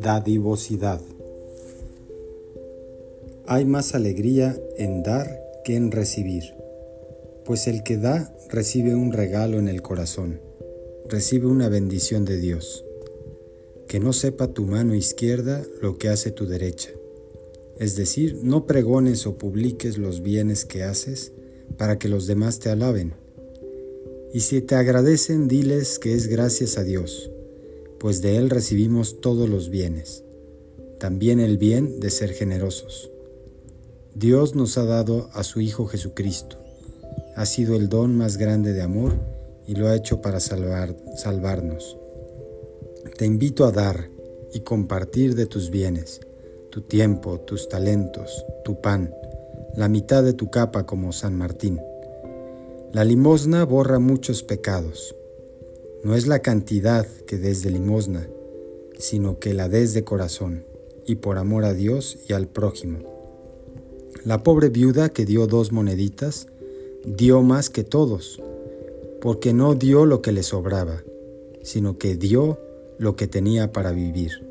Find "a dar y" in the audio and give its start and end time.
43.64-44.60